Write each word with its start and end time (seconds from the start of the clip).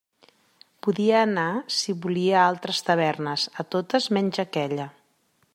Podia 0.85 1.19
anar 1.25 1.51
si 1.81 1.95
volia 2.07 2.39
a 2.39 2.47
altres 2.55 2.81
tavernes; 2.89 3.47
a 3.65 3.69
totes 3.77 4.13
menys 4.19 4.45
aquella. 4.49 4.93